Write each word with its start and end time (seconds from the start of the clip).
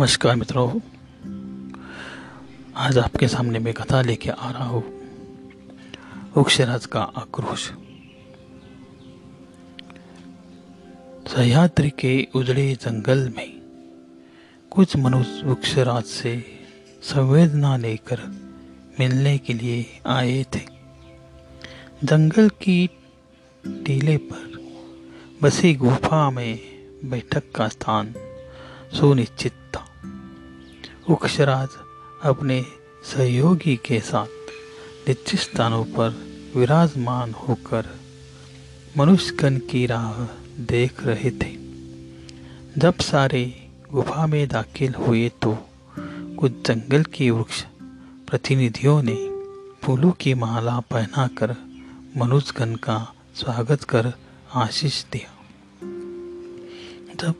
नमस्कार 0.00 0.36
मित्रों। 0.36 0.80
आज 2.76 2.98
आपके 2.98 3.28
सामने 3.28 3.58
मैं 3.58 3.74
कथा 3.74 4.02
लेके 4.02 4.30
आ 4.30 4.50
रहा 4.50 4.64
हूँ। 4.64 4.82
वृक्षराज 6.36 6.86
का 6.86 7.02
आक्रोश। 7.02 7.70
सह्याद्री 11.34 11.90
के 11.90 12.28
उजड़े 12.34 12.74
जंगल 12.74 13.32
में 13.36 13.60
कुछ 14.70 14.96
मनुष्य 14.96 15.42
वृक्षराज 15.44 16.04
से 16.04 16.44
संवेदना 17.02 17.76
लेकर 17.76 18.20
मिलने 19.00 19.38
के 19.38 19.52
लिए 19.52 20.00
आए 20.06 20.46
थे। 20.54 20.60
जंगल 22.04 22.48
की 22.48 22.90
टीले 23.66 24.16
पर 24.16 24.70
बसी 25.42 25.74
गुफा 25.74 26.30
में 26.30 26.60
बैठक 27.04 27.52
का 27.54 27.68
स्थान 27.68 28.14
सुनिश्चित 29.00 29.52
उक्षराज 31.10 31.68
अपने 32.24 32.66
सहयोगी 33.04 33.76
के 33.76 34.00
साथ 34.00 34.26
निश्चित 35.08 35.40
स्थानों 35.40 35.84
पर 35.84 36.10
विराजमान 36.56 37.32
होकर 37.32 37.88
मनुष्यगण 38.98 39.58
की 39.58 39.86
राह 39.86 40.22
देख 40.64 41.02
रहे 41.04 41.30
थे। 41.30 41.50
जब 42.80 42.94
सारे 43.00 43.68
गुफा 43.92 44.26
में 44.26 44.48
दाखिल 44.48 44.94
हुए 44.94 45.28
तो 45.28 45.58
कुछ 46.38 46.52
जंगल 46.66 47.02
के 47.02 47.30
वृक्ष 47.30 47.64
प्रतिनिधियों 48.30 49.02
ने 49.02 49.18
फूलों 49.82 50.12
की 50.12 50.34
माला 50.34 50.80
पहनाकर 50.80 51.56
मनुष्यगण 52.16 52.74
का 52.74 53.14
स्वागत 53.34 53.82
कर 53.82 54.12
आशीष 54.54 55.04
दिया। 55.04 55.36
जब 57.16 57.34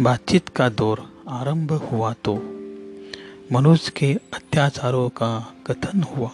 बातचीत 0.00 0.48
का 0.48 0.68
दौर 0.68 1.24
आरंभ 1.28 1.72
हुआ 1.72 2.12
तो 2.12 2.59
मनुष्य 3.52 3.92
के 3.96 4.14
अत्याचारों 4.34 5.08
का 5.08 5.54
कथन 5.66 6.02
हुआ। 6.02 6.30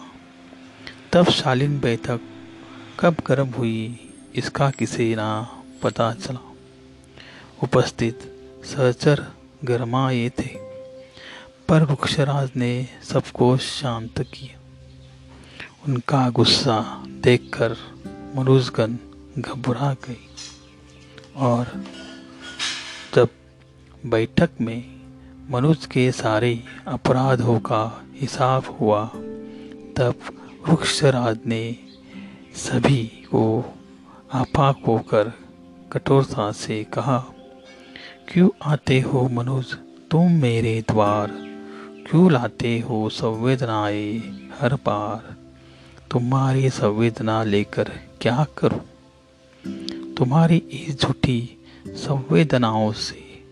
तब 1.13 1.29
शालीन 1.29 1.79
बैठक 1.79 2.19
कब 2.99 3.15
गर्म 3.27 3.47
हुई, 3.47 4.09
इसका 4.35 4.69
किसी 4.69 5.15
ना 5.15 5.61
पता 5.83 6.13
चला। 6.13 6.55
उपस्थित 7.63 8.19
सहचर 8.65 9.25
गरमाए 9.63 10.29
थे। 10.29 10.49
पर 11.67 11.83
वृक्षराज 11.83 12.49
ने 12.55 12.87
सबको 13.03 13.57
शांत 13.57 14.19
किया। 14.19 14.59
उनका 15.87 16.29
गुस्सा 16.29 17.03
देखकर 17.07 17.75
मनुजगन 18.35 18.99
घबरा 19.39 19.93
गई 19.93 20.27
और 21.35 21.83
जब 23.15 23.29
बैठक 24.05 24.49
में 24.61 24.96
मनुष्य 25.51 25.87
के 25.91 26.11
सारे 26.11 26.63
अपराधों 26.87 27.59
का 27.59 28.05
हिसाब 28.15 28.77
हुआ। 28.81 29.05
तब 29.97 30.13
वृक्षराज 30.69 31.39
ने 31.45 31.75
सभी 32.55 33.03
को 33.03 33.75
आपाक 34.33 34.77
होकर 34.87 35.33
कठोरता 35.91 36.51
से 36.51 36.83
कहा, 36.83 37.25
क्यों 38.33 38.49
आते 38.63 38.99
हो 39.01 39.29
मनुष्य? 39.29 39.77
तुम 40.11 40.31
मेरे 40.31 40.81
द्वार 40.81 41.27
क्यों 42.09 42.31
लाते 42.31 42.79
हो 42.79 43.09
संवेदनाएँ 43.09 44.19
हर 44.59 44.73
बार 44.73 45.35
तुम्हारी 46.11 46.69
संवेदना 46.69 47.43
लेकर 47.43 47.91
क्या 48.21 48.45
करूँ? 48.57 48.81
तुम्हारी 50.13 50.57
इस 50.57 51.01
झूठी 51.01 51.57
संवेदनाओं 51.87 52.91
से 52.91 53.43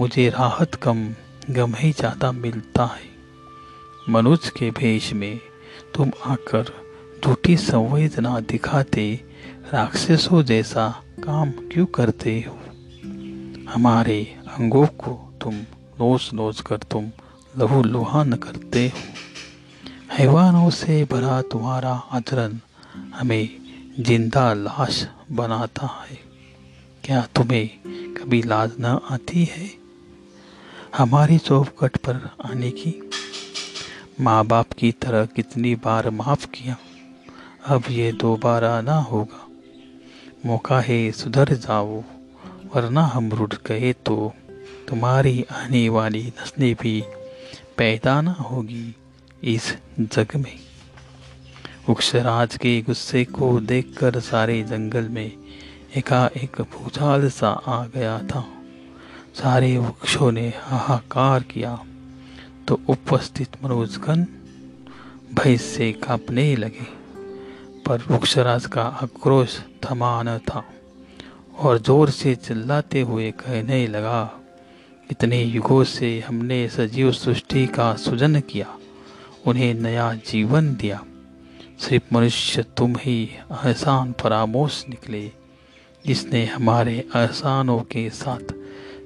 मुझे 0.00 0.28
राहत 0.28 0.74
कम 0.74 1.14
गम 1.50 1.74
ही 1.74 1.90
ज़्यादा 1.92 2.32
मिलता 2.32 2.84
है। 2.84 3.08
मनुष्य 4.08 4.50
के 4.58 4.70
भेष 4.70 5.12
में 5.12 5.40
तुम 5.94 6.10
आकर 6.24 6.72
झूठी 7.24 7.56
संवेदना 7.56 8.40
दिखाते, 8.40 9.20
राक्षसों 9.74 10.42
जैसा 10.42 10.88
काम 11.20 11.50
क्यों 11.50 11.86
करते 11.86 12.44
हो? 12.48 12.58
हमारे 13.74 14.22
अंगों 14.48 14.86
को 14.86 15.12
तुम 15.42 15.54
नोच 16.00 16.30
नोच 16.34 16.60
कर 16.60 16.76
तुम 16.76 17.10
लहू 17.58 17.82
लुहान 17.82 18.32
करते 18.32 18.86
हो। 18.88 19.02
हैवानों 20.12 20.70
से 20.70 21.04
भरा 21.04 21.40
तुम्हारा 21.42 21.92
आचरण 22.12 22.58
हमें 23.14 23.48
ज़िंदा 24.00 24.52
लाश 24.54 25.06
बनाता 25.32 25.86
है। 25.86 26.18
क्या 27.04 27.26
तुम्हें 27.36 27.68
कभी 28.14 28.42
लाज 28.42 28.72
न 28.80 28.98
आती 29.10 29.44
है? 29.44 29.79
हमारी 30.96 31.38
चौपकट 31.38 31.96
पर 31.96 32.30
आने 32.44 32.70
की। 32.70 33.10
माँ 34.20 34.46
बाप 34.46 34.72
की 34.72 34.92
तरह 34.92 35.26
कितनी 35.26 35.74
बार 35.74 36.10
माफ़ 36.10 36.46
किया। 36.46 36.76
अब 37.66 37.82
ये 37.90 38.12
दोबारा 38.12 38.80
ना 38.80 38.94
होगा। 38.94 39.46
मौका 40.46 40.80
है, 40.80 41.12
सुधर 41.12 41.54
जाओ, 41.54 42.04
वरना 42.74 43.02
हम 43.02 43.32
रुट 43.32 43.54
गए 43.66 43.92
तो 43.92 44.32
तुम्हारी 44.88 45.44
आने 45.52 45.88
वाली 45.88 46.32
नस्लें 46.42 46.76
भी 46.80 47.04
पैदा 47.76 48.20
ना 48.20 48.32
होगी 48.32 48.94
इस 49.44 49.76
जग 50.00 50.28
में। 50.36 50.58
उक्षराज 51.88 52.56
के 52.56 52.82
गुस्से 52.82 53.24
को 53.24 53.60
देखकर 53.60 54.20
सारे 54.20 54.62
जंगल 54.62 55.08
में 55.08 55.32
एकाएक 55.96 56.60
भूचाल 56.60 57.30
सा 57.30 57.50
आ 57.50 57.86
गया 57.86 58.18
था। 58.18 58.59
सारे 59.34 59.76
वृक्षों 59.78 60.30
ने 60.32 60.48
हाहाकार 60.56 61.42
किया। 61.42 61.78
तो 62.68 62.80
उपस्थित 62.88 63.56
मनोजगण 63.64 64.24
भय 65.34 65.56
से 65.56 65.92
कांपने 65.92 66.54
लगे। 66.56 66.86
पर 67.86 68.02
वृक्षराज 68.10 68.66
का 68.66 68.82
आक्रोश 68.82 69.58
थमा 69.84 70.22
न 70.22 70.38
था 70.38 70.64
और 71.58 71.78
ज़ोर 71.78 72.10
से 72.10 72.34
चिल्लाते 72.34 73.00
हुए 73.00 73.30
कहने 73.30 73.86
लगा, 73.86 74.30
इतने 75.10 75.42
युगों 75.42 75.82
से 75.84 76.08
हमने 76.20 76.68
सजीव 76.68 77.12
सृष्टि 77.12 77.66
का 77.66 77.94
सृजन 77.94 78.40
किया, 78.40 78.66
उन्हें 79.46 79.74
नया 79.74 80.12
जीवन 80.26 80.74
दिया। 80.74 81.02
सिर्फ़ 81.78 82.14
मनुष्य 82.14 82.62
तुम 82.76 82.96
ही 82.96 83.22
एहसान 83.52 84.14
फरामोश 84.20 84.84
निकले, 84.88 85.30
जिसने 86.04 86.44
हमारे 86.46 86.96
एहसानों 87.16 87.78
के 87.82 88.08
साथ 88.10 88.52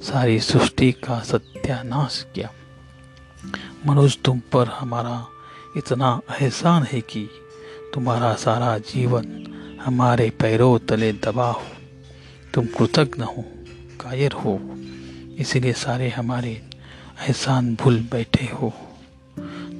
सारी 0.02 0.40
सृष्टि 0.40 0.92
का 0.92 1.20
सत्यानाश 1.20 2.24
किया। 2.34 2.50
मनुष्य 3.86 4.20
तुम 4.24 4.38
पर 4.52 4.68
हमारा 4.68 5.26
इतना 5.76 6.20
एहसान 6.40 6.82
है 6.82 7.00
कि 7.00 7.28
तुम्हारा 7.94 8.34
सारा 8.34 8.76
जीवन 8.78 9.26
हमारे 9.84 10.30
पैरों 10.30 10.78
तले 10.78 11.12
दबा 11.12 11.50
हो। 11.50 11.62
तुम 12.54 12.66
कृतज्ञ 12.66 13.22
हो, 13.22 13.44
कायर 14.00 14.32
हो, 14.32 14.58
इसलिए 15.38 15.72
सारे 15.72 16.08
हमारे 16.08 16.50
एहसान 16.50 17.74
भूल 17.74 17.98
बैठे 18.12 18.46
हो। 18.46 18.72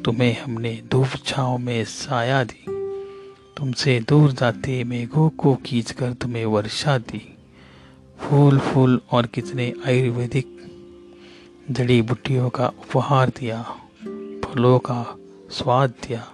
तुम्हें 0.04 0.42
हमने 0.42 0.80
धूप 0.90 1.08
छाँव 1.26 1.58
में 1.58 1.84
साया 1.84 2.42
दी, 2.44 2.64
तुमसे 3.56 3.98
दूर 4.08 4.32
जाते 4.32 4.82
मेघों 4.84 5.28
को 5.30 5.54
खींच 5.56 5.90
कर 5.90 6.12
तुम्हें 6.12 6.44
वर्षा 6.46 6.98
दी। 6.98 7.33
फूल 8.24 8.58
फूल 8.58 9.00
और 9.10 9.26
कितने 9.26 9.74
आयुर्वेदिक 9.86 10.46
जड़ी 11.70 12.02
बूटियों 12.02 12.50
का 12.50 12.66
उपहार 12.66 13.28
दिया, 13.28 13.62
फलों 14.44 14.78
का 14.78 15.16
स्वाद 15.50 15.90
दिया। 15.90 16.32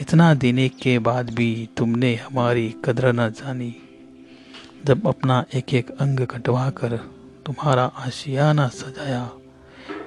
इतना 0.00 0.34
देने 0.34 0.68
के 0.68 0.98
बाद 0.98 1.34
भी 1.34 1.68
तुमने 1.76 2.14
हमारी 2.14 2.74
कदर 2.84 3.12
न 3.12 3.28
जानी। 3.28 3.76
जब 4.84 5.06
अपना 5.06 5.44
एक 5.54 5.74
एक 5.74 5.90
अंग 5.90 6.20
कटवा 6.20 6.70
कर 6.70 6.96
तुम्हारा 7.46 7.84
आशियाना 7.84 8.68
सजाया, 8.68 9.30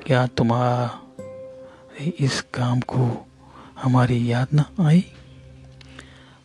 क्या 0.06 0.28
तुम्हारे 0.28 2.06
इस 2.20 2.42
काम 2.42 2.80
को 2.80 3.28
हमारी 3.84 4.32
याद 4.32 4.48
न 4.54 4.64
आई? 4.82 5.06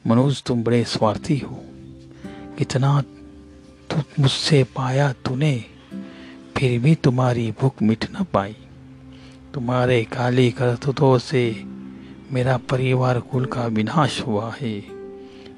मनोज, 0.07 0.43
तुम 0.43 0.65
बड़े 0.65 0.85
स्वार्थी 0.85 1.39
हो। 1.39 1.65
कितना 2.59 3.03
मुझसे 4.21 4.65
पाया 4.65 5.13
तूने, 5.13 5.65
फिर 6.57 6.81
भी 6.81 6.95
तुम्हारी 6.95 7.55
भूख 7.61 7.83
मिट 7.83 8.05
न 8.21 8.25
पाई। 8.25 8.57
तुम्हारे 9.55 10.05
काली 10.05 10.51
करतुतों 10.51 11.19
से 11.19 11.65
मेरा 12.31 12.57
परिवार 12.57 13.21
कुल 13.21 13.47
का 13.47 13.67
विनाश 13.67 14.21
हुआ 14.21 14.55
है। 14.61 14.85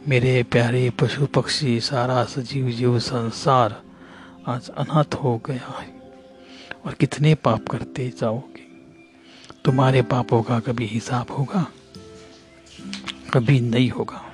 मेरे 0.09 0.43
प्यारे 0.43 0.91
पशु 0.91 1.27
पक्षी 1.27 1.81
सारा 1.81 2.25
सजीव 2.25 2.71
जीव 2.71 2.99
संसार 2.99 3.83
आज 4.47 4.69
अनाथ 4.69 5.15
हो 5.15 5.43
गया 5.47 5.79
है। 5.81 6.03
और 6.87 6.95
कितने 6.95 7.35
पाप 7.35 7.69
करते 7.69 8.09
जाओगे? 8.09 8.63
तुम्हारे 9.65 10.03
पापों 10.03 10.43
का 10.43 10.61
कभी 10.61 10.87
हिसाब 10.87 11.33
होगा? 11.33 11.67
कभी 13.35 13.61
नहीं 13.61 13.91
होगा। 13.91 14.32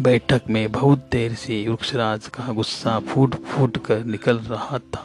बैठक 0.00 0.40
में 0.50 0.72
बहुत 0.72 1.08
देर 1.12 1.34
से 1.34 1.68
वृक्षराज 1.68 2.26
का 2.26 2.52
गुस्सा 2.52 3.00
फूट 3.00 3.34
फूट 3.34 3.84
कर 3.84 4.04
निकल 4.04 4.38
रहा 4.38 4.78
था। 4.78 5.04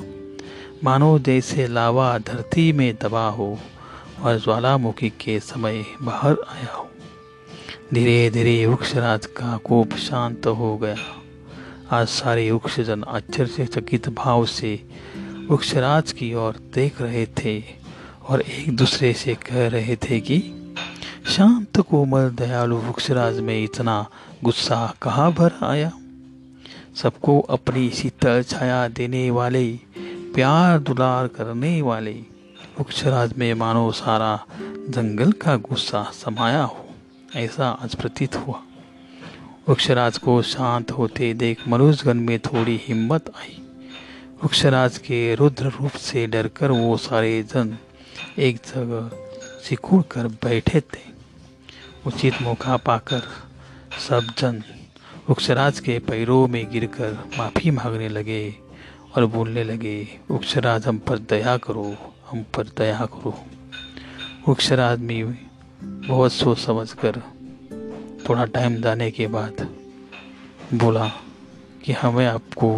मानो 0.84 1.20
जैसे 1.20 1.68
लावा 1.68 2.18
धरती 2.18 2.74
में 2.74 2.96
दबा 3.02 3.28
हो 3.28 3.60
और 4.22 4.40
ज्वालामुखी 4.40 5.10
के 5.10 5.40
समय 5.40 5.86
बाहर 6.02 6.32
आया 6.32 6.74
हो। 6.74 6.90
धीरे 7.94 8.30
धीरे 8.30 8.66
वृक्षराज 8.66 9.26
का 9.26 9.58
कोप 9.58 9.94
शांत 9.94 10.48
हो 10.48 10.78
गया। 10.78 10.96
आज 11.92 12.08
सारे 12.08 12.52
वृक्षजन 12.52 13.04
आश्चर्य 13.04 13.66
चकित 13.66 14.10
भाव 14.10 14.46
से 14.46 14.90
वृक्षराज 15.50 16.12
की 16.12 16.34
ओर 16.34 16.56
देख 16.74 17.02
रहे 17.02 17.26
थे 17.26 17.64
और 18.28 18.42
एक 18.42 18.76
दूसरे 18.76 19.14
से 19.14 19.36
कह 19.36 19.68
रहे 19.68 19.96
थे 19.96 20.20
कि, 20.20 20.40
शांत 21.28 21.82
कोमल 21.82 22.30
दयालु 22.30 22.78
वृक्षराज 22.78 23.40
में 23.40 23.64
इतना 23.64 24.08
गुस्सा 24.46 24.78
कहाँ 25.02 25.32
भर 25.34 25.54
आया? 25.64 25.92
सबको 26.96 27.40
अपनी 27.40 27.90
शीतल 27.90 28.44
छाया 28.44 28.88
देने 28.88 29.30
वाले, 29.32 29.68
प्यार 30.36 30.80
दुलार 30.80 31.28
करने 31.28 31.82
वाले 31.82 32.14
वृक्षराज 32.78 33.34
में 33.34 33.54
मानो 33.54 33.92
सारा 33.92 34.36
जंगल 34.90 35.32
का 35.32 35.56
गुस्सा 35.56 36.04
समाया 36.14 36.64
हो, 36.64 36.86
ऐसा 37.36 37.70
आज 37.84 37.96
प्रतीत 37.96 38.36
हुआ। 38.36 38.62
वृक्षराज 39.70 40.18
को 40.18 40.42
शांत 40.42 40.92
होते 40.92 41.34
देख 41.34 41.68
मनुष्यगण 41.68 42.20
में 42.20 42.40
थोड़ी 42.40 42.80
हिम्मत 42.84 43.32
आई। 43.38 43.58
वृक्षराज 44.44 44.98
के 44.98 45.36
रुद्र 45.36 45.70
रूप 45.72 45.98
से 46.02 46.28
डरकर 46.28 46.72
वो 46.72 46.96
सारे 46.98 47.42
जन 47.44 47.78
एक 48.40 48.58
जगह 48.68 49.10
सिकुड़ 49.64 50.04
कर 50.04 50.28
बैठे 50.44 50.82
थे। 50.82 51.04
उचित 52.08 52.42
मौका 52.42 52.78
पाकर 52.78 53.22
सब 54.00 54.28
जन 54.38 54.64
वृक्षराज 55.30 55.80
के 55.80 55.98
पैरों 56.00 56.48
में 56.48 56.70
गिरकर 56.72 57.12
माफ़ी 57.38 57.72
मांगने 57.72 58.10
लगे 58.10 58.56
और 59.16 59.26
बोलने 59.26 59.64
लगे 59.64 59.96
उक्षराज 60.32 60.88
हम 60.88 60.98
पर 60.98 61.20
दया 61.20 61.58
करो, 61.58 61.96
हम 62.30 62.44
पर 62.56 62.68
दया 62.78 63.06
करो। 63.06 63.34
वृक्षराज 64.48 65.00
में 65.00 65.38
बहुत 65.84 66.34
सोच 66.34 66.58
समझ 66.58 66.92
कर 66.94 67.22
थोड़ा 68.30 68.46
टाइम 68.46 68.76
जाने 68.82 69.12
के 69.12 69.28
बाद 69.28 69.68
बोला 70.74 71.08
कि 71.84 71.92
हमें 71.92 72.26
आपको 72.26 72.76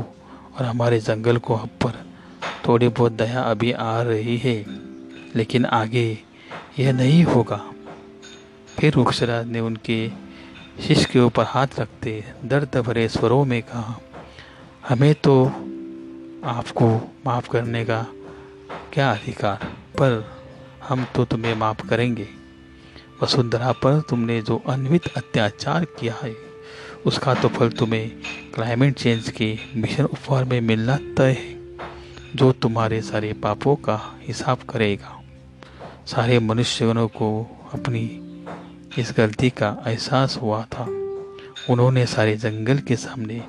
और 0.57 0.63
हमारे 0.63 0.99
जंगल 0.99 1.37
को 1.37 1.55
आप 1.55 1.69
पर 1.83 2.05
थोड़ी 2.67 2.87
बहुत 2.87 3.11
दया 3.11 3.41
अभी 3.41 3.71
आ 3.71 4.01
रही 4.01 4.37
है, 4.37 4.65
लेकिन 5.35 5.65
आगे 5.65 6.07
यह 6.79 6.91
नहीं 6.93 7.23
होगा। 7.23 7.61
फिर 8.79 8.93
रुक्षराज 8.93 9.47
ने 9.47 9.59
उनके 9.59 10.26
शिष्य 10.81 11.07
के 11.12 11.19
ऊपर 11.19 11.44
हाथ 11.44 11.68
रखते 11.79 12.24
दर्द 12.45 12.77
भरे 12.77 13.07
स्वरों 13.07 13.45
में 13.45 13.62
कहा, 13.62 14.01
हमें 14.89 15.15
तो 15.15 15.45
आपको 16.44 17.12
माफ़ 17.25 17.50
करने 17.50 17.85
का 17.85 18.06
क्या 18.94 19.12
अधिकार? 19.12 19.56
पर 19.94 20.38
हम 20.88 21.07
तो 21.15 21.25
तुम्हें 21.25 21.56
माफ़ 21.56 21.88
करेंगे। 21.88 22.27
वसुंधरा 23.24 23.71
पर 23.71 24.01
तुमने 24.09 24.41
जो 24.41 24.63
अन्वित 24.69 25.07
अत्याचार 25.18 25.85
किया 25.85 26.15
है, 26.24 26.35
उसका 27.06 27.33
तो 27.33 27.47
फल 27.47 27.69
तुम्हें 27.69 28.09
क्लाइमेट 28.56 28.94
चेंज 28.94 29.29
के 29.29 29.57
मिशन 29.75 30.03
उपहार 30.03 30.44
में 30.44 30.62
मिलना 30.62 30.97
तय 31.18 31.31
है। 31.31 31.77
जो 32.35 32.51
तुम्हारे 32.51 33.01
सारे 33.01 33.33
पापों 33.33 33.75
का 33.75 34.19
हिसाब 34.21 34.57
करेगा, 34.57 35.21
सारे 36.07 36.39
मनुष्यगणों 36.39 37.07
को 37.07 37.47
अपनी 37.74 38.26
इस 38.97 39.13
गलती 39.17 39.49
का 39.49 39.83
एहसास 39.88 40.39
हुआ 40.41 40.63
था। 40.63 40.83
उन्होंने 41.69 42.05
सारे 42.05 42.35
जंगल 42.35 42.77
के 42.77 42.95
सामने 42.95 43.44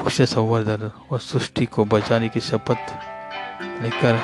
वृक्ष 0.00 0.22
संवर्धन 0.22 0.90
और 1.10 1.20
सृष्टि 1.20 1.66
को 1.66 1.84
बचाने 1.84 2.28
की 2.28 2.40
शपथ 2.40 2.98
लेकर 3.82 4.20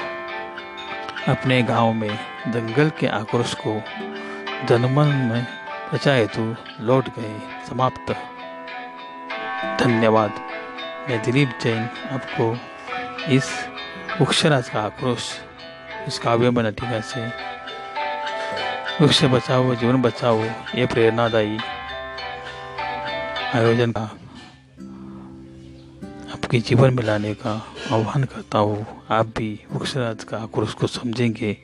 अपने 1.29 1.63
गाँव 1.63 1.93
में 1.93 2.19
जंगल 2.49 2.91
के 3.01 3.07
आक्रोश 3.07 3.55
को 3.67 3.83
जनमन 4.67 5.07
में 5.07 5.47
प्रचा 5.91 6.13
हेतु 6.13 6.57
लौट 6.81 7.09
गए। 7.09 7.41
समाप्त। 7.69 8.13
धन्यवाद। 9.83 10.31
मैं 11.09 11.23
दिलीप 11.23 11.59
जैन 11.63 11.85
आपको 12.13 12.59
इस 13.33 13.69
वृक्षराज 14.21 14.69
का 14.69 14.81
आक्रोश 14.81 15.31
इस 16.09 16.19
काव्य 16.19 16.51
में 16.51 16.63
नटिका 16.63 17.01
से 17.01 17.53
वृक्ष 19.01 19.25
बचाओ, 19.25 19.75
जीवन 19.75 20.03
बचाओ, 20.03 20.45
ये 20.75 20.87
प्रेरणादायी 20.87 21.59
आयोजन 23.55 23.93
का 23.93 24.03
आपके 26.33 26.59
जीवन 26.61 26.95
में 26.95 27.05
लाने 27.05 27.35
का 27.35 27.67
आह्वान 27.93 28.25
करता 28.25 28.59
हूँ। 28.59 28.87
आप 29.11 29.27
भी 29.27 29.61
वृक्षराज 29.73 30.25
का 30.25 30.39
आक्रोश 30.39 30.75
को 30.75 30.87
समझेंगे। 30.87 31.57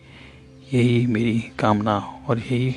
यही 0.75 1.07
मेरी 1.07 1.53
कामना 1.59 1.99
और 2.29 2.39
यही 2.39 2.77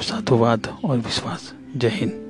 साधुवाद 0.00 0.78
और 0.84 0.96
विश्वास। 0.98 1.54
जय 1.76 1.88
हिंद। 1.88 2.27